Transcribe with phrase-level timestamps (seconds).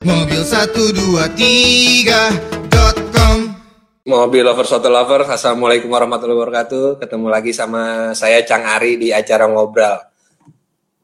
[0.00, 3.36] Mobil 123.com
[4.08, 7.04] Mobil Lovers Auto Lover, Assalamualaikum warahmatullahi wabarakatuh.
[7.04, 10.00] Ketemu lagi sama saya Cang Ari di acara ngobrol.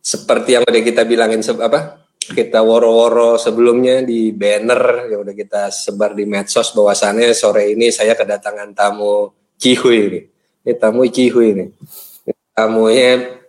[0.01, 2.09] Seperti yang udah kita bilangin apa?
[2.17, 8.17] Kita woro-woro sebelumnya di banner yang udah kita sebar di medsos bahwasannya sore ini saya
[8.17, 9.29] kedatangan tamu
[9.61, 10.25] Cihuy ini.
[10.65, 11.69] Ini tamu Cihuy ini.
[12.57, 13.45] Tamunya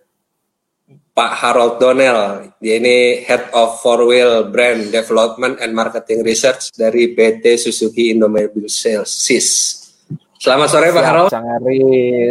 [1.17, 2.53] Pak Harold Donnell.
[2.61, 8.69] Dia ini Head of Four Wheel Brand Development and Marketing Research dari PT Suzuki Indomobil
[8.69, 9.49] Sales SIS.
[10.37, 11.29] Selamat sore Pak Harold.
[11.33, 11.81] Cang Ari,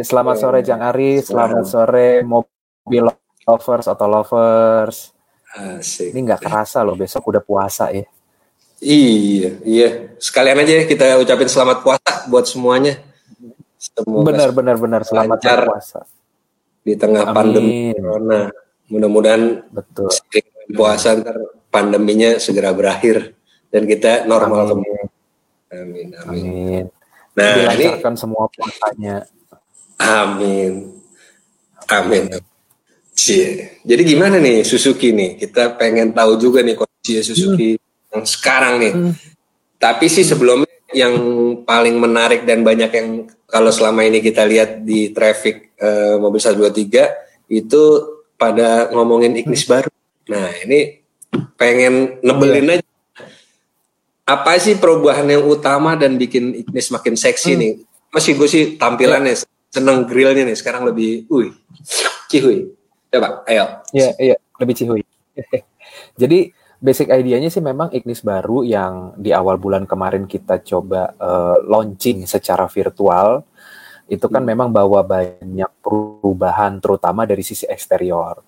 [0.07, 3.11] selamat sore Cang Ari, selamat sore mobil
[3.43, 5.11] lovers atau lovers.
[5.59, 6.15] Asik.
[6.15, 8.07] Ini nggak kerasa loh, besok udah puasa ya.
[8.79, 9.89] Iya, iya.
[10.23, 13.03] Sekalian aja kita ucapin selamat puasa buat semuanya.
[13.83, 15.03] Semoga Benar, benar, benar.
[15.03, 16.07] Selamat berpuasa.
[16.87, 17.35] di tengah Amin.
[17.35, 18.47] pandemi corona.
[18.87, 20.11] Mudah-mudahan Betul.
[20.75, 21.37] puasa ntar
[21.71, 23.35] pandeminya segera berakhir
[23.71, 24.71] dan kita normal Amin.
[24.73, 25.05] kembali.
[25.67, 26.43] Amin, amin.
[26.47, 26.85] Amin.
[27.37, 29.17] Nah, ini Dilancarkan semua puasanya.
[30.01, 30.97] Amin.
[31.91, 32.25] Amin.
[33.17, 33.81] Cie.
[33.85, 35.37] Jadi gimana nih Suzuki nih?
[35.37, 37.77] Kita pengen tahu juga nih kondisi Suzuki
[38.13, 38.93] yang sekarang nih.
[38.93, 39.13] Hmm.
[39.77, 41.15] Tapi sih sebelumnya yang
[41.67, 43.09] paling menarik dan banyak yang
[43.45, 47.83] kalau selama ini kita lihat di traffic eh, mobil 123 itu
[48.37, 49.91] pada ngomongin Ignis baru.
[50.29, 51.01] Nah, ini
[51.57, 52.87] pengen nebelin aja.
[54.27, 57.73] Apa sih perubahan yang utama dan bikin Ignis makin seksi nih?
[58.11, 59.39] Masih gue sih tampilannya
[59.71, 61.29] seneng grillnya nih sekarang lebih,
[62.27, 62.73] cihuy.
[63.13, 63.83] Coba, ayo.
[63.95, 65.03] Iya, iya, lebih cihuy.
[66.21, 66.51] Jadi
[66.83, 72.29] basic idenya sih memang Ignis baru yang di awal bulan kemarin kita coba eh, launching
[72.29, 73.47] secara virtual
[74.07, 74.51] itu kan Hmm.
[74.55, 78.43] memang bawa banyak perubahan terutama dari sisi eksterior.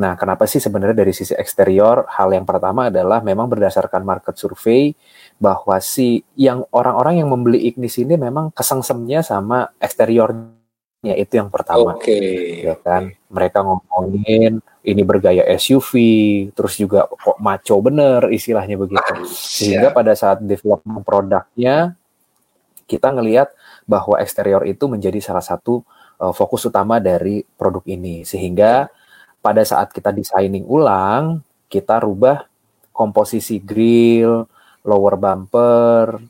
[0.00, 2.08] Nah, kenapa sih sebenarnya dari sisi eksterior?
[2.08, 4.96] Hal yang pertama adalah memang berdasarkan market survey
[5.36, 11.98] bahwa si yang orang-orang yang membeli Ignis ini memang kesengsemnya sama eksteriornya itu yang pertama
[11.98, 12.62] Oke.
[12.62, 15.90] ya kan mereka ngomongin ini bergaya SUV
[16.54, 19.98] terus juga kok maco bener istilahnya begitu sehingga Siap.
[19.98, 21.98] pada saat development produknya
[22.86, 23.50] kita ngelihat
[23.84, 25.82] bahwa eksterior itu menjadi salah satu
[26.22, 28.88] uh, fokus utama dari produk ini sehingga
[29.42, 32.46] pada saat kita designing ulang kita rubah
[32.94, 34.46] komposisi grill
[34.86, 36.20] lower bumper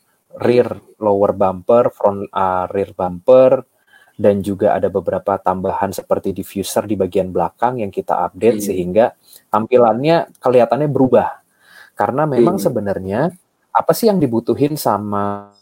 [0.40, 3.64] rear lower bumper front uh, rear bumper
[4.16, 8.66] dan juga ada beberapa tambahan seperti diffuser di bagian belakang yang kita update Hmm.
[8.72, 9.04] sehingga
[9.48, 11.42] tampilannya kelihatannya berubah
[11.96, 12.64] karena memang Hmm.
[12.64, 13.20] sebenarnya
[13.72, 15.52] apa sih yang dibutuhin sama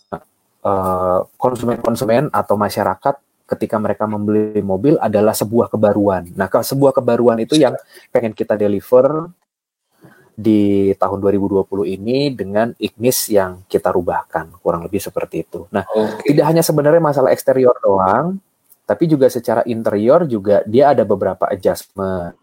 [0.64, 3.14] eh, konsumen-konsumen atau masyarakat
[3.50, 6.30] ketika mereka membeli mobil adalah sebuah kebaruan.
[6.38, 7.74] Nah, ke sebuah kebaruan itu yang
[8.14, 9.26] pengen kita deliver
[10.40, 11.66] di tahun 2020
[12.00, 15.66] ini dengan Ignis yang kita rubahkan, kurang lebih seperti itu.
[15.74, 16.32] Nah, Oke.
[16.32, 18.40] tidak hanya sebenarnya masalah eksterior doang,
[18.88, 22.38] tapi juga secara interior juga dia ada beberapa adjustment.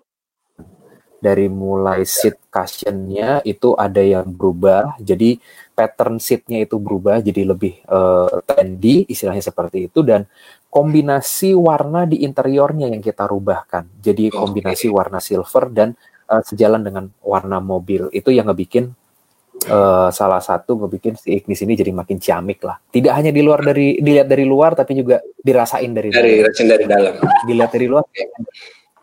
[1.18, 5.42] Dari mulai seat cushionnya itu ada yang berubah, jadi
[5.78, 10.26] pattern seatnya itu berubah jadi lebih eh, trendy, istilahnya seperti itu, dan
[10.68, 14.02] kombinasi warna di interiornya yang kita rubahkan.
[14.02, 15.94] Jadi kombinasi warna silver dan
[16.26, 18.90] eh, sejalan dengan warna mobil itu yang ngebikin
[19.70, 22.82] eh, salah satu ngebikin si Ignis ini jadi makin ciamik lah.
[22.82, 26.68] Tidak hanya di luar dari dilihat dari luar tapi juga dirasain dari Dari dalam.
[26.74, 27.14] dari dalam.
[27.46, 28.04] Dilihat dari luar.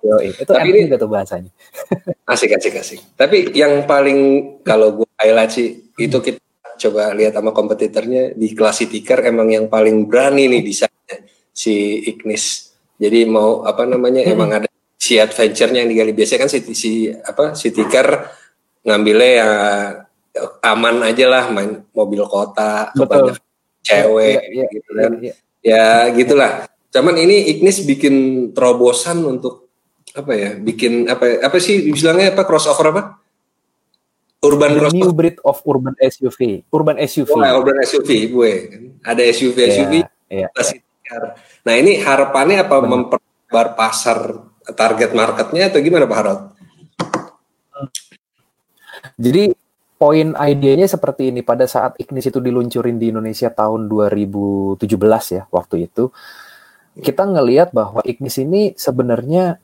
[0.04, 1.48] Yoi, itu Tapi ini- juga tuh bahasanya.
[2.28, 3.00] Asik, asik, asik.
[3.16, 4.20] Tapi yang paling
[4.60, 6.43] kalau gue highlight sih itu kita
[6.76, 8.50] coba lihat sama kompetitornya di
[9.00, 11.16] Car emang yang paling berani nih desainnya
[11.50, 12.74] si Ignis.
[12.94, 14.32] Jadi mau apa namanya Hmm.
[14.34, 18.32] emang ada si adventure-nya yang digali biasanya kan si, si apa City Car
[18.82, 19.48] ngambilnya ya
[20.64, 23.38] aman aja lah main mobil kota kebanyakan
[23.84, 25.12] cewek Iya, iya, gitu kan.
[25.20, 25.34] iya, iya.
[25.64, 26.52] Ya gitulah.
[26.90, 28.14] Cuman ini Ignis bikin
[28.52, 29.72] terobosan untuk
[30.12, 30.50] apa ya?
[30.54, 31.24] Bikin apa?
[31.26, 32.44] ya, Apa sih bilangnya apa?
[32.44, 33.02] Crossover apa?
[34.44, 35.00] Urban The crossover.
[35.00, 36.40] new breed of urban SUV.
[36.68, 37.32] Urban SUV.
[37.32, 38.52] Wah, urban SUV gue.
[39.00, 39.92] Ada SUV SUV.
[40.04, 41.36] Ada city car.
[41.64, 42.76] Nah ini harapannya apa?
[42.80, 42.90] Benar.
[42.92, 44.18] Memperlebar pasar
[44.76, 46.42] target marketnya atau gimana Pak Harold?
[49.20, 49.52] Jadi
[49.94, 54.84] poin idenya seperti ini pada saat Ignis itu diluncurin di Indonesia tahun 2017
[55.32, 56.10] ya waktu itu
[56.98, 59.63] kita ngelihat bahwa Ignis ini sebenarnya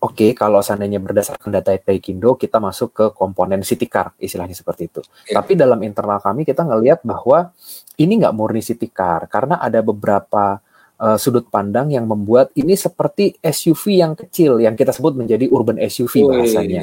[0.00, 5.00] oke kalau seandainya berdasarkan data Taikindo kita masuk ke komponen city car istilahnya seperti itu.
[5.28, 5.40] Iya.
[5.40, 7.52] Tapi dalam internal kami kita ngelihat bahwa
[8.00, 10.58] ini nggak murni city car karena ada beberapa
[11.00, 15.80] uh, sudut pandang yang membuat ini seperti SUV yang kecil yang kita sebut menjadi urban
[15.80, 16.80] SUV bahasanya.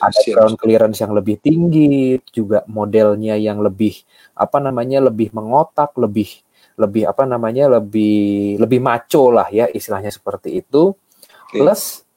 [0.00, 3.96] Ada ground clearance yang lebih tinggi, juga modelnya yang lebih
[4.36, 6.28] apa namanya lebih mengotak, lebih
[6.80, 10.96] lebih apa namanya lebih lebih maco lah ya istilahnya seperti itu.
[11.52, 11.60] Okay.
[11.60, 12.08] Plus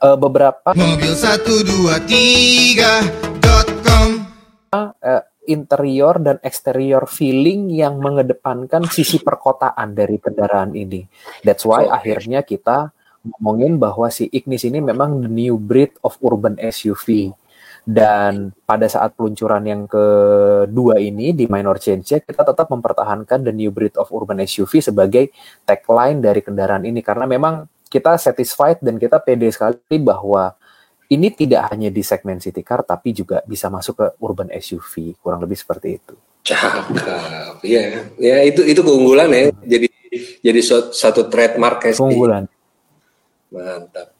[0.00, 4.08] uh, beberapa mobil 123.com
[4.72, 11.06] uh, interior dan eksterior feeling yang mengedepankan sisi perkotaan dari kendaraan ini.
[11.44, 12.16] That's why okay.
[12.16, 17.36] akhirnya kita ngomongin bahwa si Ignis ini memang the new breed of urban SUV.
[17.80, 23.72] Dan pada saat peluncuran yang kedua ini di minor change kita tetap mempertahankan the new
[23.72, 25.32] breed of urban SUV sebagai
[25.64, 30.54] tagline dari kendaraan ini karena memang kita satisfied dan kita pede sekali bahwa
[31.10, 35.42] ini tidak hanya di segmen city car tapi juga bisa masuk ke urban SUV kurang
[35.42, 36.14] lebih seperti itu.
[36.46, 36.96] Cakep,
[37.66, 39.50] ya, ya itu itu keunggulan ya.
[39.66, 39.86] Jadi
[40.40, 40.60] jadi
[40.94, 41.92] satu trademark ya.
[41.98, 42.46] Keunggulan.
[43.50, 44.14] Mantap.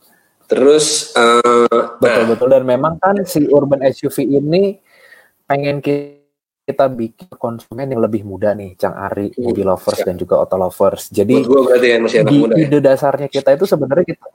[0.51, 2.29] Terus uh, betul nah.
[2.35, 4.83] betul dan memang kan si urban SUV ini
[5.47, 6.20] pengen kita
[6.69, 10.07] bikin konsumen yang lebih muda nih, Cang Ari, hmm, mobil lovers siap.
[10.07, 11.11] dan juga auto lovers.
[11.11, 12.67] Jadi ya, masih anak di muda, ya?
[12.69, 14.27] ide dasarnya kita itu sebenarnya kita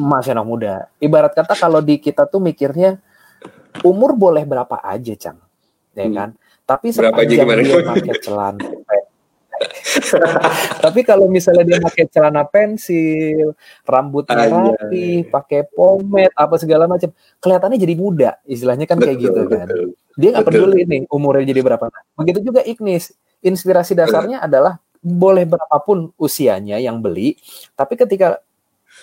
[0.00, 0.74] masih anak muda.
[0.96, 2.96] Ibarat kata kalau di kita tuh mikirnya
[3.84, 5.38] umur boleh berapa aja, Cang.
[5.92, 6.14] Ya hmm.
[6.16, 6.28] kan?
[6.66, 8.58] Tapi sepanjang dia pakai celana
[10.84, 13.56] Tapi kalau misalnya dia pakai celana pensil,
[13.88, 17.08] rambutnya rapi, pakai pomade, apa segala macam,
[17.40, 18.30] kelihatannya jadi muda.
[18.44, 19.66] Istilahnya kan betul, kayak gitu kan.
[20.16, 21.92] Dia nggak peduli nih umurnya jadi berapa.
[22.16, 23.12] Begitu juga Ignis.
[23.44, 27.38] Inspirasi dasarnya adalah boleh berapapun usianya yang beli,
[27.78, 28.40] tapi ketika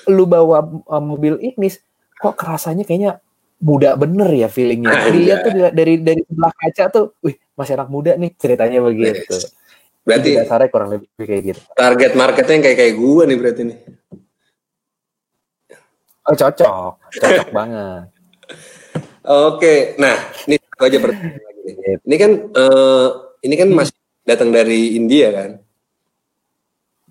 [0.09, 1.79] lu bawa uh, mobil Ignis
[2.17, 3.21] kok kerasanya kayaknya
[3.63, 5.07] muda bener ya feelingnya.
[5.07, 9.37] Dilihat tuh dari dari sebelah kaca tuh, wih masih anak muda nih ceritanya begitu.
[10.03, 11.61] Berarti dasarnya kurang lebih kayak gitu.
[11.77, 13.77] Target marketnya yang kayak kayak gue nih berarti nih.
[16.23, 18.03] Oh cocok, cocok banget.
[19.23, 20.19] Oke, nah
[20.51, 21.75] ini aku aja pertanyaan lagi nih.
[22.03, 23.07] Ini kan uh,
[23.39, 23.95] ini kan masih
[24.27, 25.49] datang dari India kan?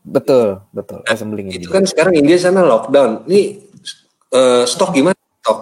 [0.04, 1.00] Betul, betul.
[1.08, 3.24] Assembling nah, itu kan sekarang India sana lockdown.
[3.24, 3.64] Ini
[4.36, 5.16] uh, stok gimana?
[5.40, 5.58] Stok?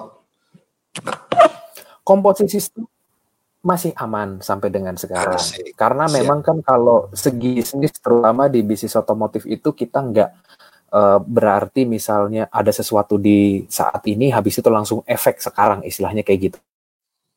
[2.02, 2.90] Komposisi stok
[3.60, 5.36] masih aman sampai dengan sekarang.
[5.36, 5.76] Asik.
[5.78, 6.16] Karena Siap.
[6.18, 10.30] memang kan kalau segi bisnis terutama di bisnis otomotif itu kita nggak
[10.96, 16.40] uh, berarti misalnya ada sesuatu di saat ini habis itu langsung efek sekarang istilahnya kayak
[16.50, 16.58] gitu.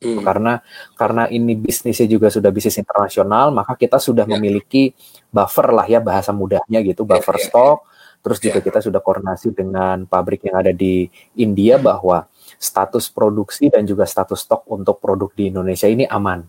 [0.03, 0.21] Hmm.
[0.21, 0.53] Karena
[0.99, 4.35] karena ini bisnisnya juga sudah bisnis internasional, maka kita sudah yeah.
[4.35, 4.91] memiliki
[5.31, 7.49] buffer lah ya bahasa mudahnya gitu, ya, buffer yeah.
[7.49, 7.75] Yeah.
[8.23, 8.67] Terus juga yeah.
[8.71, 14.47] kita sudah koordinasi dengan pabrik yang ada di India bahwa status produksi dan juga status
[14.47, 16.43] stok untuk produk di Indonesia ini aman.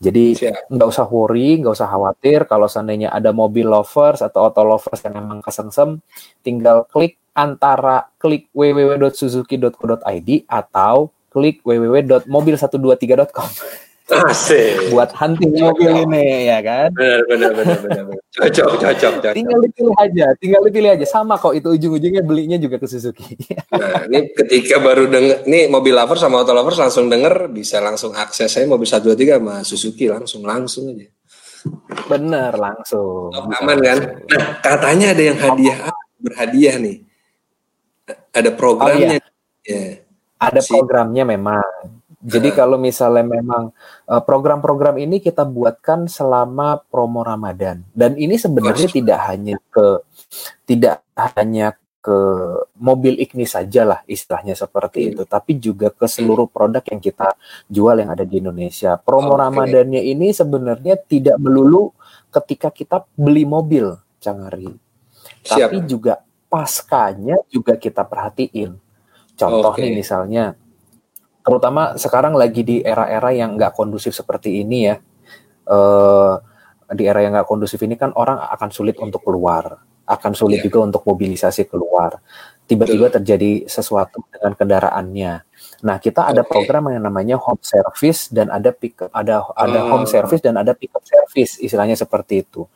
[0.00, 0.32] Jadi
[0.72, 5.20] nggak usah worry, nggak usah khawatir kalau seandainya ada mobil lovers atau auto lovers yang
[5.20, 6.00] memang kesengsem,
[6.40, 13.50] tinggal klik antara klik www.suzuki.co.id atau klik www.mobil123.com.
[14.10, 14.90] Asik.
[14.90, 16.90] Buat hunting mobil ini ya kan.
[16.90, 18.18] Benar benar benar benar.
[18.34, 19.34] Cocok cocok cocok.
[19.38, 21.06] Tinggal dipilih aja, tinggal dipilih aja.
[21.06, 23.38] Sama kok itu ujung-ujungnya belinya juga ke Suzuki.
[23.70, 28.10] nah, ini ketika baru denger nih mobil lover sama auto lovers langsung denger bisa langsung
[28.18, 31.06] akses saya mobil 123 sama Suzuki langsung langsung aja.
[32.10, 33.30] Bener langsung.
[33.30, 33.98] Oh, aman kan?
[34.26, 35.78] Nah, katanya ada yang hadiah
[36.18, 36.96] berhadiah nih.
[38.34, 39.22] Ada programnya.
[39.22, 39.30] Oh,
[39.62, 40.02] iya.
[40.02, 40.09] Ya
[40.40, 41.62] ada programnya memang.
[42.20, 43.72] Jadi kalau misalnya memang
[44.04, 50.04] uh, program-program ini kita buatkan selama promo Ramadan dan ini sebenarnya tidak hanya ke
[50.68, 52.16] tidak hanya ke
[52.80, 55.08] mobil Ignis saja lah istilahnya seperti hmm.
[55.12, 57.36] itu, tapi juga ke seluruh produk yang kita
[57.68, 59.00] jual yang ada di Indonesia.
[59.00, 59.40] Promo okay.
[59.44, 61.92] Ramadannya ini sebenarnya tidak melulu
[62.32, 64.68] ketika kita beli mobil, Cangari,
[65.44, 66.20] tapi juga
[66.52, 68.89] paskanya juga kita perhatiin
[69.40, 69.88] Contoh okay.
[69.88, 70.44] nih misalnya,
[71.40, 75.00] terutama sekarang lagi di era-era yang nggak kondusif seperti ini ya.
[75.64, 76.36] Uh,
[76.92, 80.66] di era yang nggak kondusif ini kan orang akan sulit untuk keluar, akan sulit yeah.
[80.68, 82.20] juga untuk mobilisasi keluar.
[82.68, 85.32] Tiba-tiba terjadi sesuatu dengan kendaraannya.
[85.82, 86.50] Nah, kita ada okay.
[86.54, 89.90] program yang namanya home service dan ada pick ada ada uh.
[89.90, 92.66] home service dan ada pickup service, istilahnya seperti itu.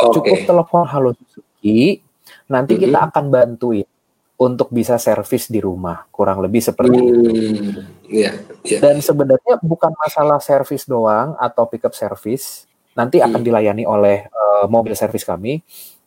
[0.00, 0.12] Okay.
[0.14, 2.00] Cukup telepon halo Suzuki,
[2.48, 2.84] nanti mm -hmm.
[2.88, 3.88] kita akan bantuin
[4.42, 7.30] untuk bisa servis di rumah kurang lebih seperti hmm, itu.
[8.10, 8.34] Yeah,
[8.66, 8.80] yeah.
[8.82, 12.66] Dan sebenarnya bukan masalah servis doang atau pickup service
[12.98, 13.30] nanti hmm.
[13.30, 15.62] akan dilayani oleh uh, mobil servis kami.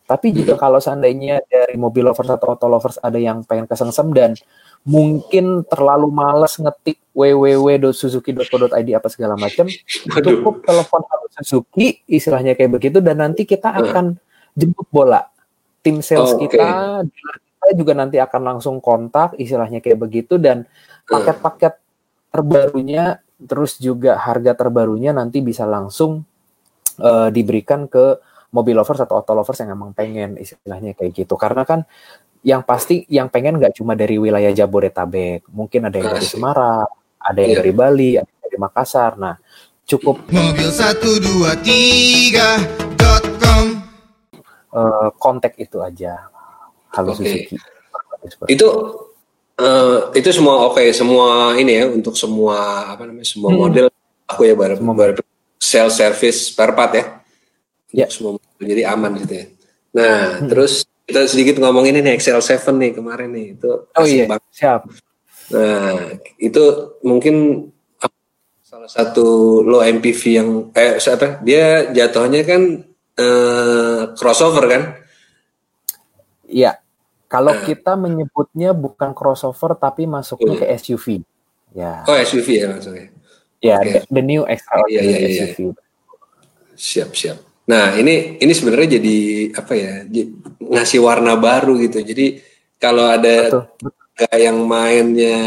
[0.06, 0.62] Tapi juga hmm.
[0.62, 4.36] kalau seandainya dari mobil lovers atau auto lovers ada yang pengen kesengsem dan
[4.86, 9.66] mungkin terlalu males ngetik www.suzuki.co.id apa segala macam,
[10.22, 11.02] cukup telepon
[11.42, 14.16] Suzuki istilahnya kayak begitu dan nanti kita akan
[14.56, 15.26] jemput bola
[15.84, 16.56] tim sales oh, okay.
[16.56, 17.02] kita,
[17.66, 21.10] kita juga nanti akan langsung kontak, istilahnya kayak begitu dan hmm.
[21.10, 21.82] paket-paket
[22.30, 26.22] terbarunya, terus juga harga terbarunya nanti bisa langsung
[27.02, 28.22] uh, diberikan ke
[28.54, 31.34] mobil lovers atau auto lovers yang emang pengen istilahnya kayak gitu.
[31.42, 31.90] Karena kan
[32.46, 36.86] yang pasti yang pengen nggak cuma dari wilayah Jabodetabek, mungkin ada yang dari Semarang,
[37.18, 37.66] ada yang yeah.
[37.66, 39.18] dari Bali, ada yang dari Makassar.
[39.18, 39.42] Nah,
[39.90, 43.66] cukup mobil 123.com
[44.70, 46.35] uh, kontak itu aja.
[46.96, 47.52] Halo okay.
[47.52, 47.56] Suzuki.
[48.48, 48.68] Itu
[49.60, 53.60] uh, itu semua oke okay, semua ini ya untuk semua apa namanya semua hmm.
[53.60, 53.88] model
[54.26, 55.22] aku ya baru baru
[55.60, 57.06] sales service spare part ya.
[57.92, 58.08] Ya.
[58.08, 59.46] Semua jadi aman gitu ya.
[59.96, 60.48] Nah, hmm.
[60.48, 64.50] terus kita sedikit ngomongin ini Excel 7 nih kemarin nih itu Oh iya, banget.
[64.50, 64.82] siap.
[65.54, 66.64] Nah, itu
[67.06, 67.70] mungkin
[68.66, 72.62] salah satu low MPV yang eh apa dia jatuhnya kan
[73.16, 74.84] eh, crossover kan
[76.50, 76.85] Iya.
[77.36, 77.64] Kalau nah.
[77.68, 80.72] kita menyebutnya bukan crossover tapi masuknya oh, iya.
[80.72, 81.06] ke SUV.
[81.76, 81.94] Ya.
[82.08, 83.12] Oh SUV ya maksudnya.
[83.60, 83.92] Ya, okay.
[83.92, 85.46] the, the new extraordinary oh, iya, iya, iya.
[85.52, 85.76] SUV.
[86.80, 87.38] Siap siap.
[87.68, 89.18] Nah ini ini sebenarnya jadi
[89.52, 89.94] apa ya?
[90.64, 92.00] Ngasih warna baru gitu.
[92.00, 92.40] Jadi
[92.80, 93.92] kalau ada Betul.
[94.32, 95.40] Yang mainnya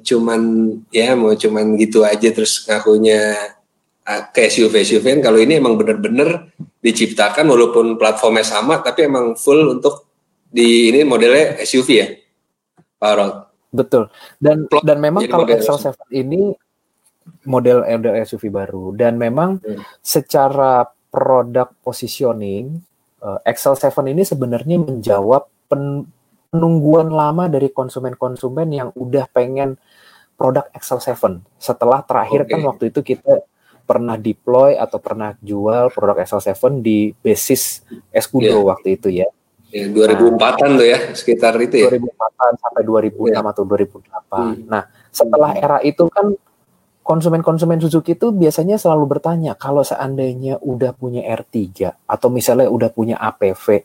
[0.00, 0.40] cuman
[0.88, 3.36] ya mau cuman gitu aja terus ngakunya
[4.32, 6.48] ke SUV SUV kan kalau ini emang bener-bener
[6.80, 10.08] diciptakan walaupun platformnya sama tapi emang full untuk
[10.54, 12.06] di ini modelnya SUV ya
[13.02, 13.10] Pak
[13.74, 14.06] Betul.
[14.38, 16.54] Dan Plot, dan memang kalau Excel 7 ini
[17.42, 19.98] model model SUV baru dan memang hmm.
[19.98, 22.78] secara produk positioning
[23.18, 26.06] uh, Excel 7 ini sebenarnya menjawab pen,
[26.54, 29.74] penungguan lama dari konsumen-konsumen yang udah pengen
[30.38, 31.42] produk Excel 7.
[31.58, 32.50] Setelah terakhir okay.
[32.54, 33.42] kan waktu itu kita
[33.84, 37.82] pernah deploy atau pernah jual produk Excel 7 di basis
[38.14, 38.62] Escudo yeah.
[38.62, 39.26] waktu itu ya.
[39.74, 41.90] Ya, 2004-an nah, tuh ya, sekitar itu ya.
[41.90, 43.42] 2004-an sampai 2006 yeah.
[43.42, 44.06] atau 2008.
[44.30, 44.54] Hmm.
[44.70, 46.30] Nah, setelah era itu kan
[47.02, 53.18] konsumen-konsumen Suzuki itu biasanya selalu bertanya, kalau seandainya udah punya R3 atau misalnya udah punya
[53.18, 53.82] APV,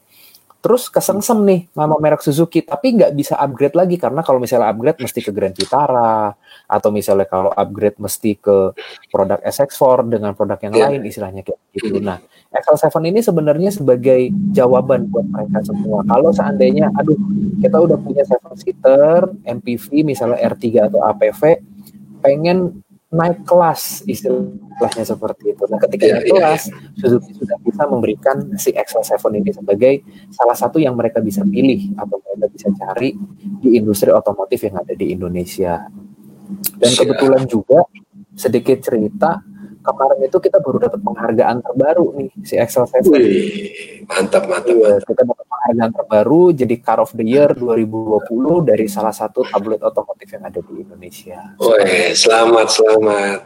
[0.59, 4.99] terus kesengsem nih nama merek Suzuki tapi nggak bisa upgrade lagi karena kalau misalnya upgrade
[4.99, 6.35] mesti ke Grand Vitara
[6.67, 8.75] atau misalnya kalau upgrade mesti ke
[9.07, 10.91] produk SX4 dengan produk yang yeah.
[10.91, 12.03] lain istilahnya kayak gitu.
[12.03, 12.19] Nah,
[12.51, 16.03] XL7 ini sebenarnya sebagai jawaban buat mereka semua.
[16.03, 17.17] Kalau seandainya aduh
[17.63, 21.41] kita udah punya seven seater MPV misalnya R3 atau APV
[22.19, 25.63] pengen naik kelas istilahnya seperti itu.
[25.65, 26.93] Nah, ketika yeah, naik yeah, kelas, yeah.
[27.01, 29.93] Suzuki sudah bisa memberikan si XL7 ini sebagai
[30.29, 33.17] salah satu yang mereka bisa pilih atau mereka bisa cari
[33.65, 35.89] di industri otomotif yang ada di Indonesia.
[36.77, 37.89] Dan kebetulan juga
[38.37, 39.41] sedikit cerita
[39.79, 43.09] kemarin itu kita baru dapat penghargaan terbaru nih si Excel 7.
[43.09, 44.75] Wih, mantap mantap.
[44.75, 44.99] Iya.
[45.03, 50.27] Kita dapat penghargaan terbaru jadi Car of the Year 2020 dari salah satu tablet otomotif
[50.35, 51.55] yang ada di Indonesia.
[51.59, 53.39] Wih, selamat selamat.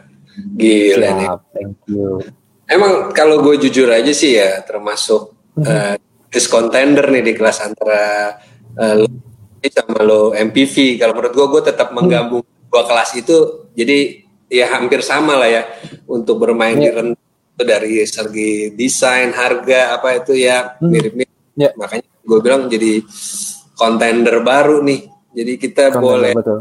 [0.58, 1.28] Gila Siap, nih.
[1.54, 2.18] Thank you.
[2.64, 5.94] Emang kalau gue jujur aja sih ya termasuk uh,
[6.50, 8.34] contender nih di kelas antara
[8.74, 9.06] uh,
[9.70, 11.00] sama lo MPV.
[11.00, 13.68] Kalau menurut gue, gue tetap menggabung dua kelas itu.
[13.78, 15.62] Jadi ya hampir sama lah ya
[16.08, 16.90] untuk bermain yeah.
[16.90, 20.88] di rendah dari segi desain harga apa itu ya hmm.
[20.90, 21.72] mirip-mirip yeah.
[21.78, 23.04] makanya gue bilang jadi
[23.76, 25.00] kontender baru nih
[25.34, 26.60] jadi kita Kontender, boleh betul.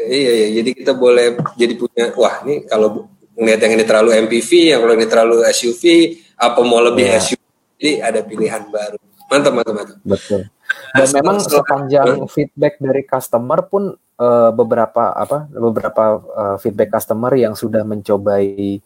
[0.00, 4.50] iya iya jadi kita boleh jadi punya wah nih kalau ngeliat yang ini terlalu MPV
[4.72, 5.82] yang kalau ini terlalu SUV
[6.36, 7.20] apa mau lebih yeah.
[7.20, 7.42] SUV
[7.76, 10.48] jadi ada pilihan baru mantap mantap mantap betul
[10.96, 17.52] dan memang sepanjang feedback dari customer pun uh, beberapa apa beberapa uh, feedback customer yang
[17.52, 18.80] sudah mencobai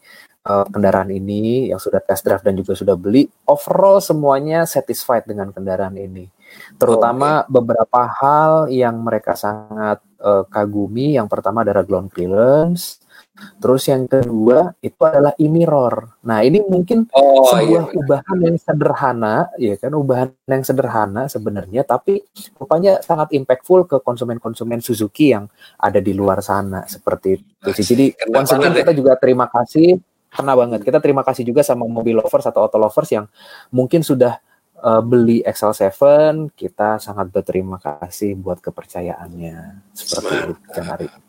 [0.45, 5.53] uh, kendaraan ini, yang sudah test drive dan juga sudah beli, overall semuanya satisfied dengan
[5.53, 6.27] kendaraan ini.
[6.75, 7.49] Terutama okay.
[7.51, 11.15] beberapa hal yang mereka sangat uh, kagumi.
[11.15, 12.99] Yang pertama adalah ground clearance,
[13.31, 16.19] Terus yang kedua itu adalah e-mirror.
[16.27, 17.97] Nah ini mungkin oh, sebuah iya.
[17.97, 22.21] ubahan yang sederhana, ya kan, ubahan yang sederhana sebenarnya, tapi
[22.59, 25.47] rupanya sangat impactful ke konsumen-konsumen Suzuki yang
[25.79, 27.45] ada di luar sana seperti itu.
[27.65, 29.97] Nah, Jadi once again kita juga terima kasih,
[30.27, 30.79] kena banget.
[30.83, 33.25] Kita terima kasih juga sama mobil lovers atau auto lovers yang
[33.71, 34.37] mungkin sudah
[34.83, 41.21] uh, beli XL7, kita sangat berterima kasih buat kepercayaannya seperti itu.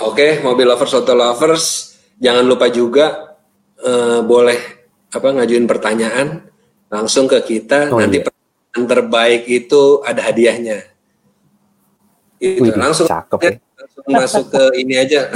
[0.00, 1.64] Oke, okay, mobil lovers auto lovers,
[2.16, 3.36] jangan lupa juga
[3.84, 4.56] uh, boleh
[5.12, 6.48] apa ngajuin pertanyaan
[6.88, 7.92] langsung ke kita.
[7.92, 8.24] Oh, Nanti iya.
[8.24, 10.78] pertanyaan terbaik itu ada hadiahnya.
[12.40, 13.50] Itu langsung, cakep, ya.
[13.60, 15.28] langsung masuk ke ini aja.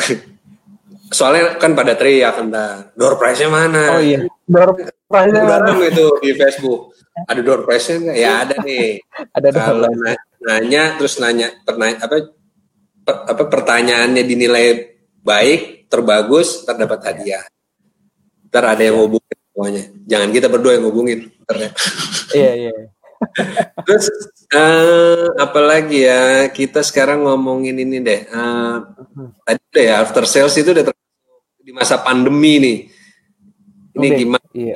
[1.17, 3.95] Soalnya kan pada teriak tentang door prize-nya mana.
[3.95, 4.27] Oh iya.
[4.49, 4.75] Door
[5.07, 6.97] bareng itu di Facebook.
[7.25, 8.17] Ada door prize nggak?
[8.19, 9.01] Ya ada nih.
[9.37, 9.89] ada Kalau
[10.47, 12.36] nanya terus nanya pertanyaan apa
[13.07, 14.67] per, apa pertanyaannya dinilai
[15.23, 17.47] baik, terbagus, terdapat hadiah.
[18.51, 19.85] Ntar ada yang ngubungin semuanya.
[20.11, 21.31] Jangan kita berdua yang ngubungin.
[21.47, 21.71] Ya.
[22.35, 22.73] Iya iya.
[23.87, 24.07] Terus
[24.53, 28.27] uh, apalagi ya kita sekarang ngomongin ini deh.
[28.29, 28.83] Uh,
[29.47, 30.85] tadi deh ya, after sales itu udah
[31.63, 32.79] di masa pandemi nih.
[33.97, 34.47] Ini okay, gimana?
[34.53, 34.75] Iya.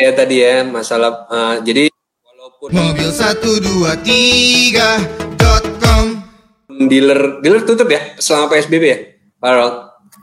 [0.00, 1.26] Ya tadi ya masalah.
[1.26, 1.90] Uh, jadi
[2.24, 5.00] walaupun mobil satu dua tiga
[6.86, 8.98] dealer dealer tutup ya selama psbb ya,
[9.40, 9.52] Pak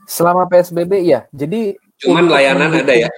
[0.07, 1.27] Selama psbb ya.
[1.31, 3.09] Jadi cuman layanan ada ya.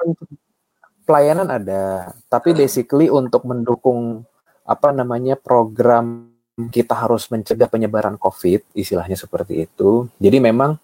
[1.05, 4.21] Pelayanan ada, tapi basically untuk mendukung
[4.61, 6.29] apa namanya program
[6.69, 10.05] kita harus mencegah penyebaran COVID, istilahnya seperti itu.
[10.21, 10.77] Jadi memang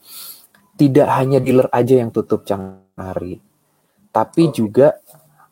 [0.73, 3.37] tidak hanya dealer aja yang tutup Cangari,
[4.09, 4.53] tapi okay.
[4.57, 4.87] juga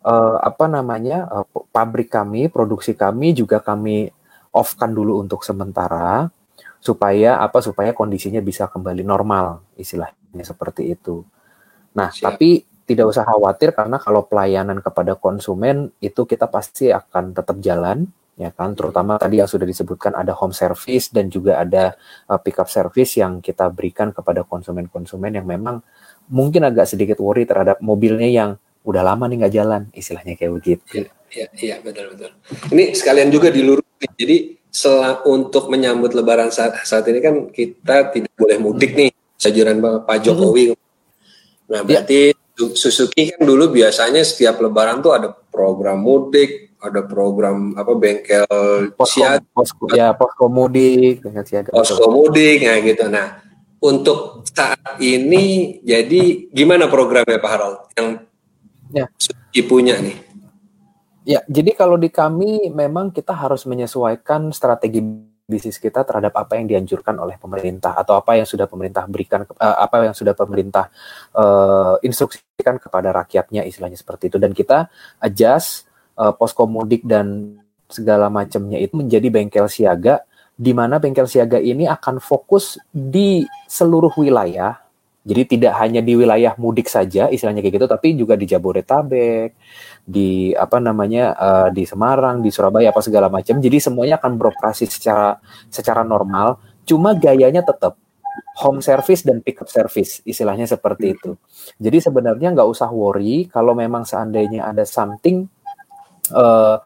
[0.01, 4.09] uh, apa namanya uh, pabrik kami, produksi kami juga kami
[4.53, 6.33] off-kan dulu untuk sementara
[6.83, 11.23] supaya apa supaya kondisinya bisa kembali normal, istilahnya seperti itu.
[11.95, 12.35] Nah, Siap.
[12.35, 18.11] tapi tidak usah khawatir karena kalau pelayanan kepada konsumen itu kita pasti akan tetap jalan
[18.33, 21.93] ya kan terutama tadi yang sudah disebutkan ada home service dan juga ada
[22.27, 25.79] uh, pickup service yang kita berikan kepada konsumen-konsumen yang memang
[26.27, 28.49] mungkin agak sedikit worry terhadap mobilnya yang
[28.83, 31.07] udah lama nih nggak jalan istilahnya kayak begitu.
[31.31, 32.35] Iya, iya betul betul.
[32.73, 34.11] Ini sekalian juga dilurusin.
[34.17, 34.37] Jadi
[34.74, 40.18] setelah untuk menyambut Lebaran saat, saat ini kan kita tidak boleh mudik nih, sajuran Pak
[40.25, 40.74] Jokowi.
[41.70, 42.01] Nah iya.
[42.01, 42.42] berarti ya.
[42.53, 48.46] Suzuki kan dulu biasanya setiap Lebaran tuh ada program mudik, ada program apa bengkel
[49.00, 53.39] posko, siaga posko, ya posko mudik siaga posko mudik ya gitu nah
[53.80, 58.08] untuk saat ini jadi gimana programnya Pak Harold yang
[58.92, 59.08] ya.
[59.63, 60.32] punya nih
[61.24, 65.03] ya jadi kalau di kami memang kita harus menyesuaikan strategi
[65.44, 69.77] bisnis kita terhadap apa yang dianjurkan oleh pemerintah atau apa yang sudah pemerintah berikan uh,
[69.80, 70.88] apa yang sudah pemerintah
[71.36, 74.88] uh, instruksikan kepada rakyatnya istilahnya seperti itu dan kita
[75.20, 77.60] adjust uh, posko mudik dan
[77.92, 84.14] segala macamnya itu menjadi bengkel siaga di mana bengkel siaga ini akan fokus di seluruh
[84.16, 84.82] wilayah.
[85.24, 89.55] Jadi tidak hanya di wilayah mudik saja istilahnya kayak gitu tapi juga di Jabodetabek,
[90.03, 93.64] di apa namanya uh, di Semarang, di Surabaya apa segala macam.
[93.64, 95.40] Jadi semuanya akan beroperasi secara
[95.72, 97.96] secara normal, cuma gayanya tetap
[98.59, 101.40] home service dan pickup service istilahnya seperti itu.
[101.79, 105.48] Jadi sebenarnya nggak usah worry kalau memang seandainya ada something
[106.36, 106.77] uh,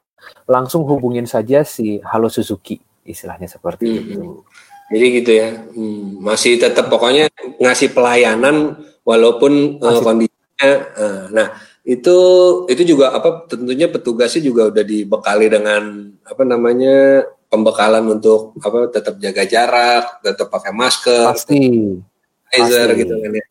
[0.47, 3.99] langsung hubungin saja si Halo Suzuki istilahnya seperti hmm.
[4.03, 4.23] itu.
[4.87, 7.27] Jadi gitu ya, hmm, masih tetap pokoknya
[7.59, 10.71] ngasih pelayanan walaupun uh, kondisinya.
[10.95, 11.47] Uh, nah
[11.83, 12.17] itu
[12.71, 19.15] itu juga apa tentunya petugasnya juga udah dibekali dengan apa namanya pembekalan untuk apa tetap
[19.19, 21.59] jaga jarak, tetap pakai masker, pasti,
[22.47, 22.99] pasti.
[23.03, 23.45] gitu kan ya.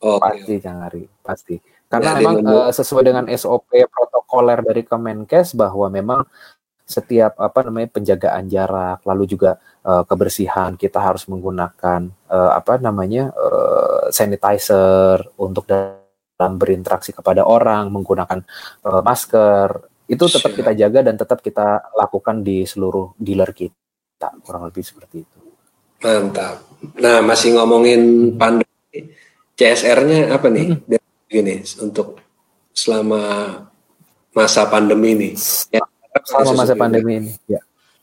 [0.00, 0.58] Oh, pasti okay.
[0.62, 0.90] jangan
[1.22, 1.56] pasti.
[1.90, 6.22] Karena ya, memang uh, sesuai dengan SOP protokoler dari Kemenkes bahwa memang
[6.86, 13.32] setiap apa namanya penjagaan jarak lalu juga uh, kebersihan kita harus menggunakan uh, apa namanya
[13.32, 18.40] uh, sanitizer untuk dalam berinteraksi kepada orang menggunakan
[18.84, 19.88] uh, masker.
[20.10, 25.22] Itu tetap kita jaga dan tetap kita lakukan di seluruh dealer kita kurang lebih seperti
[25.22, 25.38] itu.
[26.02, 26.66] Mantap.
[26.98, 28.66] Nah masih ngomongin pandemi
[29.54, 30.74] CSR-nya apa nih?
[30.74, 30.98] Hmm.
[31.30, 32.18] Gini untuk
[32.74, 33.22] selama
[34.34, 35.30] masa pandemi ini.
[35.70, 35.84] Ya,
[36.26, 37.60] selama masa pandemi ini, ya.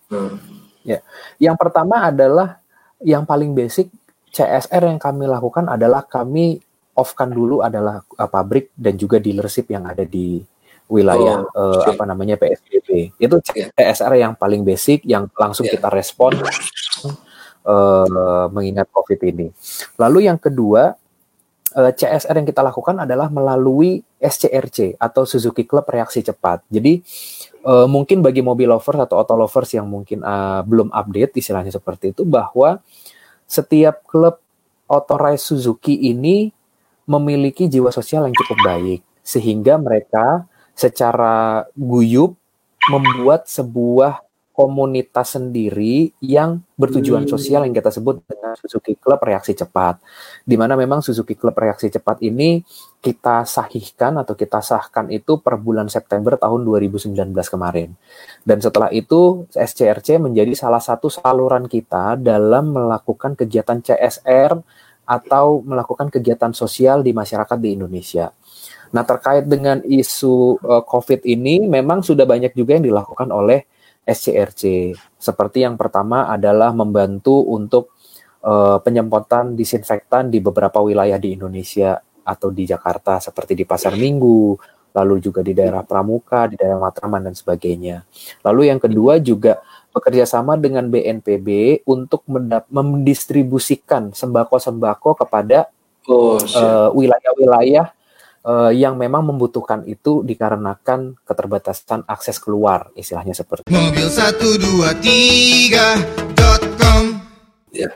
[0.07, 0.39] Hmm.
[0.87, 1.03] Ya,
[1.35, 2.63] yang pertama adalah
[3.03, 3.91] yang paling basic
[4.31, 6.63] CSR yang kami lakukan adalah kami
[6.95, 10.41] off-kan dulu adalah uh, pabrik dan juga dealership yang ada di
[10.87, 13.19] wilayah oh, uh, apa namanya PSBB.
[13.19, 13.37] Itu.
[13.43, 15.75] CSR yang paling basic yang langsung yeah.
[15.75, 16.39] kita respon
[17.67, 19.51] uh, mengingat COVID ini.
[19.99, 20.95] Lalu yang kedua
[21.75, 26.63] uh, CSR yang kita lakukan adalah melalui SCRC atau Suzuki Club Reaksi Cepat.
[26.71, 27.03] Jadi
[27.67, 32.15] uh, mungkin bagi mobil lovers atau auto lovers yang mungkin uh, belum update istilahnya seperti
[32.15, 32.79] itu bahwa
[33.43, 34.39] setiap klub
[34.87, 36.51] authorized Suzuki ini
[37.07, 39.01] memiliki jiwa sosial yang cukup baik.
[39.23, 42.35] Sehingga mereka secara guyup
[42.87, 44.23] membuat sebuah
[44.57, 47.31] komunitas sendiri yang bertujuan hmm.
[47.31, 50.01] sosial yang kita sebut dengan Suzuki Club Reaksi Cepat.
[50.41, 52.65] Di mana memang Suzuki Club Reaksi Cepat ini
[52.97, 57.13] kita sahihkan atau kita sahkan itu per bulan September tahun 2019
[57.53, 57.93] kemarin.
[58.41, 64.57] Dan setelah itu SCRC menjadi salah satu saluran kita dalam melakukan kegiatan CSR
[65.05, 68.33] atau melakukan kegiatan sosial di masyarakat di Indonesia.
[68.89, 73.76] Nah, terkait dengan isu uh, COVID ini memang sudah banyak juga yang dilakukan oleh
[74.07, 74.95] SCRC.
[75.19, 77.91] Seperti yang pertama adalah membantu untuk
[78.47, 84.55] uh, penyemprotan disinfektan di beberapa wilayah di Indonesia atau di Jakarta seperti di Pasar Minggu,
[84.95, 88.07] lalu juga di daerah Pramuka, di daerah Matraman dan sebagainya.
[88.43, 89.59] Lalu yang kedua juga
[89.91, 92.23] bekerja sama dengan BNPB untuk
[92.69, 95.67] mendistribusikan sembako-sembako kepada
[96.05, 97.96] oh, uh, wilayah-wilayah
[98.47, 107.03] uh, yang memang membutuhkan itu dikarenakan keterbatasan akses keluar, istilahnya seperti mobil 123.com
[107.75, 107.91] ya.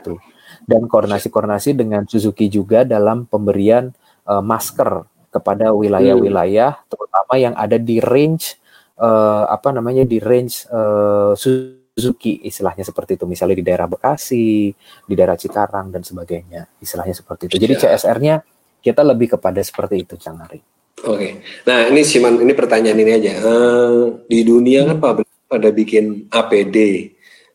[0.62, 3.90] Dan koordinasi-koordinasi dengan Suzuki juga dalam pemberian
[4.28, 6.86] uh, masker kepada wilayah-wilayah hmm.
[6.92, 8.60] terutama yang ada di range
[9.00, 14.70] uh, apa namanya di range uh, Suzuki istilahnya seperti itu misalnya di daerah Bekasi,
[15.08, 17.56] di daerah Cikarang dan sebagainya istilahnya seperti itu.
[17.58, 17.96] Jadi ya.
[17.96, 18.51] CSR-nya
[18.82, 20.58] kita lebih kepada seperti itu, Cang Ari.
[21.02, 23.32] Oke, nah ini Siman ini pertanyaan ini aja.
[23.42, 27.10] Uh, di dunia kan pabrik pada bikin APD,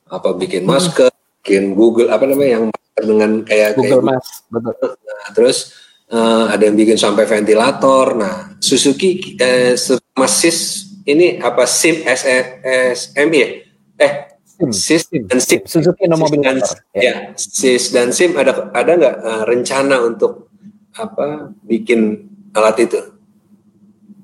[0.08, 0.72] apa bikin hmm.
[0.72, 1.12] masker,
[1.44, 2.66] bikin Google apa namanya yang
[2.98, 4.92] dengan kayak Google kayak, Mask, betul.
[5.00, 5.58] Nah, terus
[6.12, 8.18] uh, ada yang bikin sampai ventilator.
[8.18, 9.78] Nah, Suzuki eh,
[10.18, 13.48] Masis ini apa SIM SM ya?
[13.98, 14.14] Eh,
[14.74, 15.62] SIS dan SIM.
[15.70, 16.58] Suzuki nomor mobil dan,
[16.98, 17.02] ya.
[17.02, 20.47] ya, SIS dan SIM ada ada nggak uh, rencana untuk
[20.98, 23.00] apa bikin alat itu?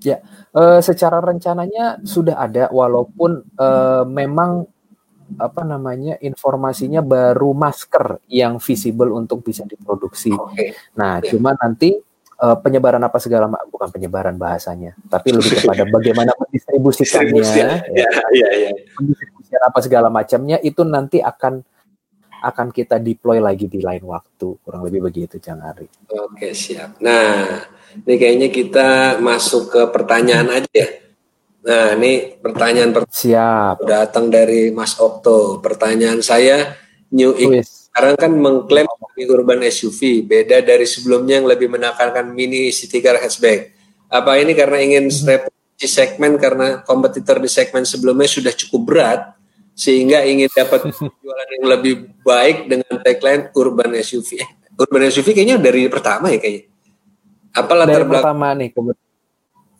[0.03, 0.19] Ya,
[0.51, 4.67] uh, secara rencananya sudah ada walaupun uh, memang
[5.39, 10.35] apa namanya informasinya baru masker yang visible untuk bisa diproduksi.
[10.35, 10.75] Okay.
[10.99, 11.31] Nah, ya.
[11.31, 11.95] cuma nanti
[12.43, 18.49] uh, penyebaran apa segala bukan penyebaran bahasanya, tapi lebih kepada bagaimana mendistribusikannya, ya, ya, ya,
[18.69, 18.71] ya.
[19.63, 21.63] apa segala macamnya itu nanti akan
[22.43, 25.87] akan kita deploy lagi di lain waktu kurang lebih begitu Cang Ari.
[26.11, 26.99] Oke siap.
[26.99, 27.63] Nah
[28.03, 28.89] ini kayaknya kita
[29.23, 30.87] masuk ke pertanyaan aja ya.
[31.63, 35.63] Nah ini pertanyaan pertama siap datang dari Mas Okto.
[35.63, 36.75] Pertanyaan saya
[37.15, 42.73] New X sekarang kan mengklaim mini urban SUV beda dari sebelumnya yang lebih menekankan mini
[42.75, 43.71] city car hatchback.
[44.11, 49.21] Apa ini karena ingin reproduksi segmen karena kompetitor di segmen sebelumnya sudah cukup berat
[49.73, 54.41] sehingga ingin dapat jualan yang lebih baik dengan tagline urban SUV.
[54.41, 56.69] Eh, urban SUV kayaknya dari pertama ya kayaknya.
[57.53, 58.69] Apa latar dari belakang pertama nih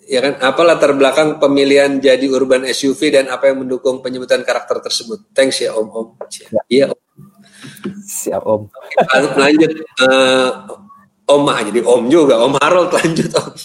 [0.03, 4.83] Ya kan, apa latar belakang pemilihan jadi urban SUV dan apa yang mendukung penyebutan karakter
[4.83, 5.31] tersebut?
[5.31, 6.07] Thanks ya Om Om.
[6.51, 6.61] Ya.
[6.67, 6.99] Iya Om.
[8.03, 8.67] Siap Om.
[8.67, 9.71] Oke, lanjut
[10.03, 10.67] uh,
[11.23, 13.53] Om jadi Om juga Om Harold lanjut Om.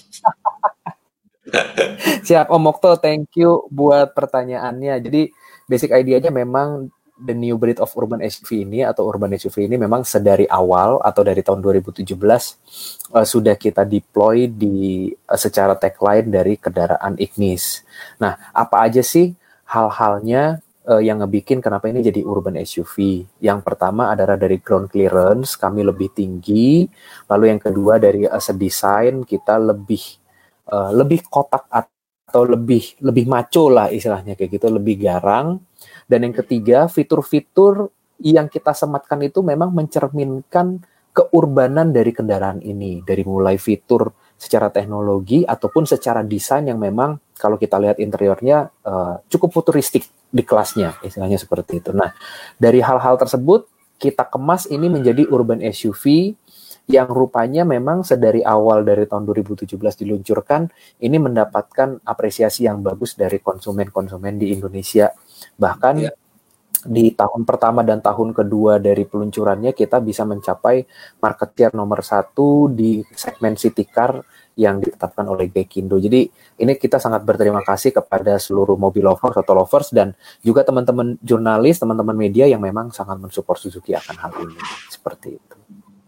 [2.28, 4.94] Siap Om Okto, thank you buat pertanyaannya.
[5.02, 5.34] Jadi
[5.68, 10.06] basic idea-nya memang the new breed of urban SUV ini atau urban SUV ini memang
[10.06, 16.30] sedari awal atau dari tahun 2017 uh, eh, sudah kita deploy di uh, secara tagline
[16.30, 17.82] dari kendaraan Ignis.
[18.22, 19.34] Nah, apa aja sih
[19.68, 23.26] hal-halnya uh, yang ngebikin kenapa ini jadi urban SUV.
[23.42, 26.86] Yang pertama adalah dari ground clearance kami lebih tinggi,
[27.26, 30.02] lalu yang kedua dari a design kita lebih
[30.70, 31.66] uh, lebih kotak
[32.28, 35.64] atau lebih lebih maco lah istilahnya kayak gitu, lebih garang.
[36.04, 37.88] Dan yang ketiga fitur-fitur
[38.20, 40.84] yang kita sematkan itu memang mencerminkan
[41.16, 47.58] keurbanan dari kendaraan ini, dari mulai fitur secara teknologi ataupun secara desain yang memang kalau
[47.58, 51.90] kita lihat interiornya uh, cukup futuristik di kelasnya, istilahnya seperti itu.
[51.90, 52.14] Nah,
[52.54, 53.66] dari hal-hal tersebut
[53.98, 56.38] kita kemas ini menjadi urban SUV
[56.88, 60.72] yang rupanya memang sedari awal dari tahun 2017 diluncurkan
[61.04, 65.12] ini mendapatkan apresiasi yang bagus dari konsumen-konsumen di Indonesia.
[65.60, 66.10] Bahkan ya
[66.86, 70.86] di tahun pertama dan tahun kedua dari peluncurannya kita bisa mencapai
[71.18, 74.22] market share nomor satu di segmen city car
[74.54, 75.98] yang ditetapkan oleh Gekindo.
[75.98, 76.30] Jadi
[76.62, 81.78] ini kita sangat berterima kasih kepada seluruh mobil lovers atau lovers dan juga teman-teman jurnalis,
[81.82, 84.58] teman-teman media yang memang sangat mensupport Suzuki akan hal ini.
[84.90, 85.56] Seperti itu.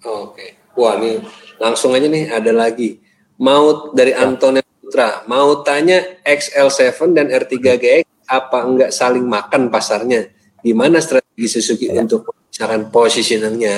[0.06, 0.59] Oke.
[0.80, 1.20] Wah, ini
[1.60, 2.96] langsung aja nih ada lagi.
[3.36, 4.16] Mau dari.
[4.16, 10.40] Antonio Putra, mau tanya XL7 dan R3 GX apa enggak saling makan pasarnya?
[10.64, 12.04] gimana strategi Suzuki ya.
[12.04, 13.76] untuk misalkan positioningnya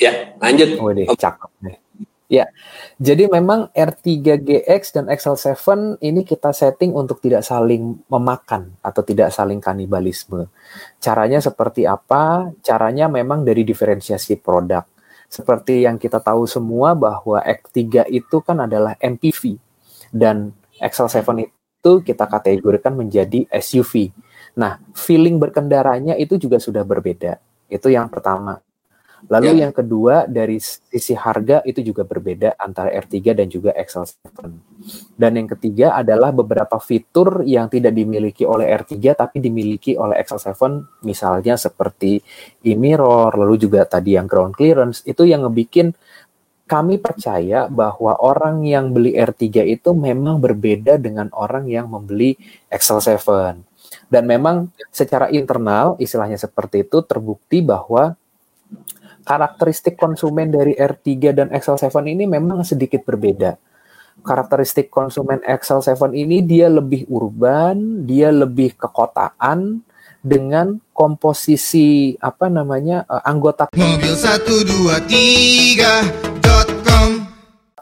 [0.00, 1.50] ya lanjut oh, cakep
[2.32, 2.48] Ya,
[2.96, 9.60] jadi memang R3GX dan XL7 ini kita setting untuk tidak saling memakan atau tidak saling
[9.60, 10.48] kanibalisme.
[10.96, 12.48] Caranya seperti apa?
[12.64, 14.80] Caranya memang dari diferensiasi produk.
[15.32, 19.56] Seperti yang kita tahu semua bahwa X3 itu kan adalah MPV
[20.12, 24.12] dan XL7 itu kita kategorikan menjadi SUV.
[24.60, 27.40] Nah, feeling berkendaranya itu juga sudah berbeda.
[27.72, 28.60] Itu yang pertama.
[29.30, 29.66] Lalu Ya.
[29.66, 34.50] yang kedua dari sisi harga itu juga berbeda antara R3 dan juga Excel 7.
[35.14, 40.42] Dan yang ketiga adalah beberapa fitur yang tidak dimiliki oleh R3 tapi dimiliki oleh Excel
[40.42, 42.18] 7 misalnya seperti
[42.66, 45.94] e-mirror lalu juga tadi yang ground clearance itu yang ngebikin
[46.66, 52.34] kami percaya bahwa orang yang beli R3 itu memang berbeda dengan orang yang membeli
[52.72, 53.60] Excel 7.
[54.08, 58.16] Dan memang secara internal istilahnya seperti itu terbukti bahwa
[59.22, 63.56] karakteristik konsumen dari R3 dan Excel 7 ini memang sedikit berbeda.
[64.22, 69.80] Karakteristik konsumen Excel 7 ini dia lebih urban, dia lebih kekotaan
[70.22, 77.08] dengan komposisi apa namanya eh, anggota Mobil 123.com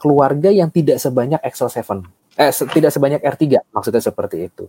[0.01, 2.01] keluarga yang tidak sebanyak Excel 7.
[2.41, 4.65] Eh se- tidak sebanyak R3 maksudnya seperti itu.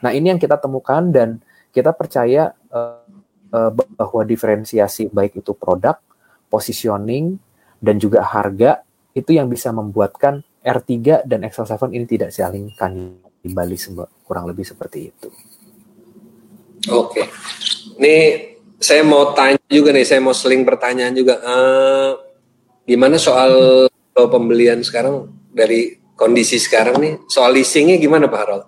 [0.00, 1.44] Nah, ini yang kita temukan dan
[1.76, 3.04] kita percaya eh,
[3.50, 5.98] eh, bahwa diferensiasi baik itu produk,
[6.50, 7.38] positioning
[7.78, 8.82] dan juga harga
[9.14, 14.62] itu yang bisa membuatkan R3 dan Excel 7 ini tidak saling kanibali semua kurang lebih
[14.62, 15.28] seperti itu.
[16.92, 17.28] Oke.
[18.00, 18.16] Ini
[18.80, 21.40] saya mau tanya juga nih, saya mau seling pertanyaan juga.
[21.40, 22.10] Eh,
[22.88, 28.64] gimana soal pembelian sekarang dari kondisi sekarang nih, soal leasingnya gimana Pak Harold?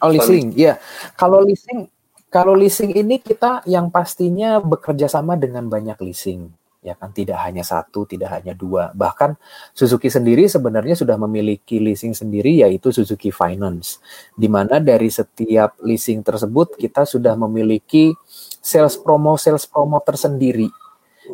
[0.00, 0.80] Oh leasing, ya.
[1.16, 1.84] Kalau leasing,
[2.30, 6.46] kalau leasing ini kita yang pastinya bekerja sama dengan banyak leasing,
[6.78, 7.10] ya kan?
[7.10, 8.94] Tidak hanya satu, tidak hanya dua.
[8.94, 9.34] Bahkan
[9.74, 13.98] Suzuki sendiri sebenarnya sudah memiliki leasing sendiri, yaitu Suzuki Finance,
[14.38, 18.14] di mana dari setiap leasing tersebut kita sudah memiliki
[18.62, 20.70] sales promo sales promo tersendiri,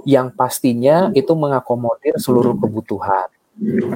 [0.08, 3.28] yang pastinya itu mengakomodir seluruh kebutuhan.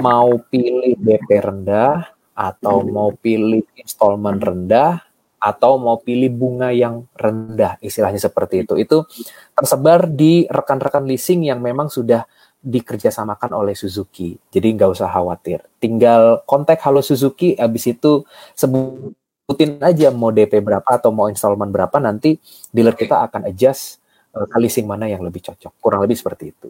[0.04, 5.09] Mau pilih DP rendah, atau mau pilih installment rendah
[5.40, 8.76] atau mau pilih bunga yang rendah istilahnya seperti itu.
[8.76, 9.08] Itu
[9.56, 12.28] tersebar di rekan-rekan leasing yang memang sudah
[12.60, 14.36] dikerjasamakan oleh Suzuki.
[14.52, 15.64] Jadi nggak usah khawatir.
[15.80, 21.96] Tinggal kontak Halo Suzuki habis itu sebutin aja mau DP berapa atau mau installment berapa
[21.96, 22.36] nanti
[22.68, 25.80] dealer kita akan adjust ke leasing mana yang lebih cocok.
[25.80, 26.68] Kurang lebih seperti itu.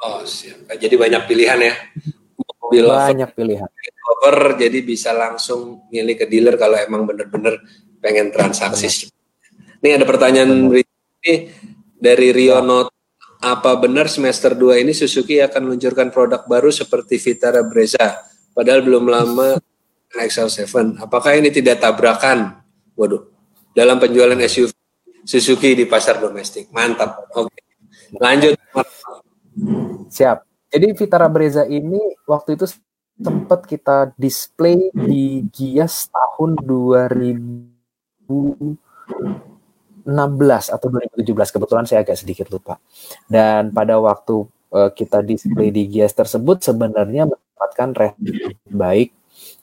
[0.00, 0.68] Oh, siap.
[0.76, 1.74] Jadi banyak pilihan ya.
[2.60, 3.68] Mobil banyak pilihan.
[4.10, 7.58] lover, jadi bisa langsung milih ke dealer kalau emang bener-bener
[8.00, 9.08] pengen transaksi.
[9.80, 11.34] Nih ada pertanyaan ini
[11.96, 12.88] dari Riono.
[13.40, 18.20] Apa benar semester 2 ini Suzuki akan meluncurkan produk baru seperti Vitara Brezza?
[18.52, 19.56] Padahal belum lama
[20.24, 21.00] Excel 7.
[21.00, 22.60] Apakah ini tidak tabrakan?
[23.00, 23.32] Waduh.
[23.72, 24.76] Dalam penjualan SUV
[25.24, 26.68] Suzuki di pasar domestik.
[26.68, 27.32] Mantap.
[27.32, 27.64] Oke.
[28.20, 28.60] Lanjut.
[30.12, 30.44] Siap.
[30.68, 32.68] Jadi Vitara Brezza ini waktu itu
[33.20, 36.60] sempat kita display di Gias tahun
[38.30, 40.06] 2016
[40.70, 40.86] atau
[41.18, 42.78] 2017 kebetulan saya agak sedikit lupa.
[43.26, 49.10] Dan pada waktu eh, kita display di Gias tersebut sebenarnya mendapatkan respon baik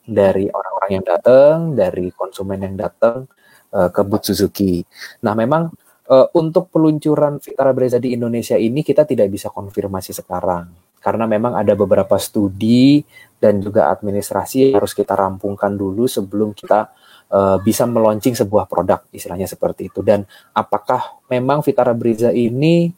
[0.03, 3.27] dari orang-orang yang datang, dari konsumen yang datang
[3.71, 4.83] eh, ke booth Suzuki.
[5.23, 5.71] Nah, memang
[6.11, 11.55] eh, untuk peluncuran Vitara Brezza di Indonesia ini kita tidak bisa konfirmasi sekarang karena memang
[11.55, 12.99] ada beberapa studi
[13.37, 16.89] dan juga administrasi yang harus kita rampungkan dulu sebelum kita
[17.31, 20.03] eh, bisa meluncing sebuah produk istilahnya seperti itu.
[20.03, 20.23] Dan
[20.55, 22.91] apakah memang Vitara Brezza ini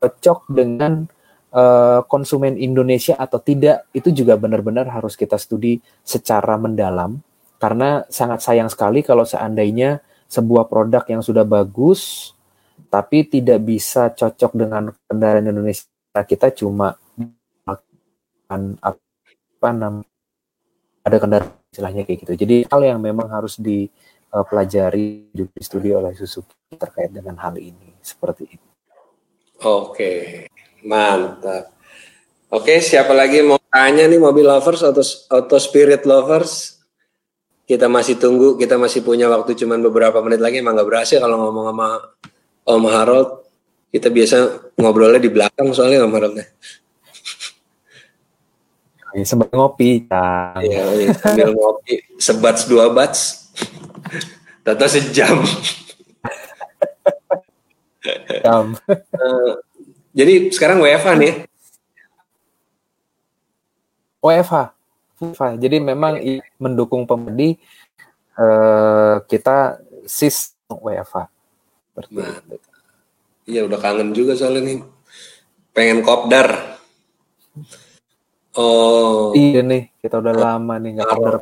[0.00, 1.04] cocok dengan
[1.52, 7.18] eh, konsumen Indonesia atau tidak itu juga benar-benar harus kita studi secara mendalam.
[7.60, 12.32] Karena sangat sayang sekali kalau seandainya sebuah produk yang sudah bagus
[12.90, 15.86] tapi tidak bisa cocok dengan kendaraan Indonesia
[16.26, 16.94] kita cuma
[18.50, 20.09] apa namanya
[21.00, 22.32] ada kendaraan istilahnya kayak gitu.
[22.36, 27.96] Jadi hal yang memang harus dipelajari juga di studi oleh Suzuki terkait dengan hal ini
[28.04, 28.68] seperti itu.
[29.60, 30.46] Oke,
[30.84, 31.76] mantap.
[32.50, 36.82] Oke, siapa lagi mau tanya nih mobil lovers atau auto spirit lovers?
[37.62, 40.58] Kita masih tunggu, kita masih punya waktu cuman beberapa menit lagi.
[40.58, 41.88] Emang nggak berhasil kalau ngomong sama
[42.66, 43.30] Om Harold.
[43.94, 44.36] Kita biasa
[44.74, 46.34] ngobrolnya di belakang soalnya Om Harold.
[49.10, 50.62] Ini Sambil ngopi, Cang.
[50.62, 53.50] Iya, iya, sambil ngopi sebats dua bats.
[54.62, 55.40] Tata sejam.
[58.40, 58.76] Jam.
[58.88, 59.52] Eh,
[60.14, 61.34] jadi sekarang WFH nih.
[64.20, 64.54] WFH.
[65.18, 65.42] WFH.
[65.58, 67.56] Jadi memang i- mendukung pembeli
[68.36, 70.56] eh, kita sis
[72.08, 72.46] Mantap.
[72.46, 72.68] itu.
[73.50, 74.78] Iya udah kangen juga soalnya nih.
[75.74, 76.78] Pengen kopdar.
[78.58, 81.38] Oh, Iya nih, kita udah lama nih nggak order.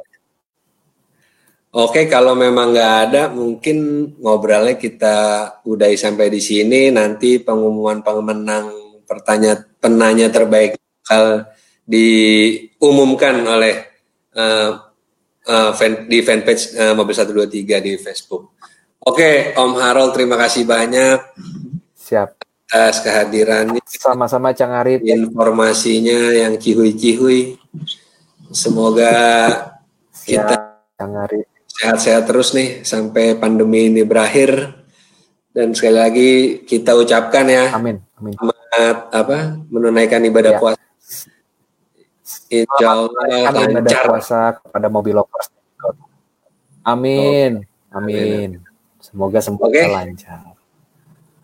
[1.68, 5.16] Oke, kalau memang nggak ada, mungkin ngobrolnya kita
[5.68, 6.88] udahi sampai di sini.
[6.88, 8.73] Nanti pengumuman pemenang
[9.05, 11.49] pertanyaan penanya terbaik bakal
[11.88, 13.85] diumumkan oleh
[14.37, 14.71] uh,
[15.49, 18.57] uh, fan, di fanpage uh, Mobil 123 di Facebook.
[19.05, 21.21] Oke, Om Harold, terima kasih banyak.
[21.97, 22.38] Siap.
[22.69, 23.81] Atas kehadirannya.
[23.89, 25.01] Sama-sama, Cang Arif.
[25.01, 27.57] Informasinya yang cihui-cihui.
[28.53, 29.13] Semoga
[30.13, 30.55] Siap, kita
[30.97, 34.75] Cang Arif sehat-sehat terus nih sampai pandemi ini berakhir.
[35.55, 36.31] Dan sekali lagi
[36.67, 37.71] kita ucapkan ya.
[37.73, 38.03] Amin.
[38.19, 38.35] Amin.
[38.35, 39.39] Selamat apa
[39.71, 40.61] menunaikan ibadah ya.
[40.61, 40.83] puasa.
[42.51, 43.11] Insya Allah
[43.55, 43.71] lancar.
[43.71, 45.49] Ibadah puasa kepada mobil lovers.
[46.83, 47.63] Amin.
[47.95, 48.63] Amin.
[48.99, 49.87] Semoga semoga okay.
[49.89, 50.55] lancar.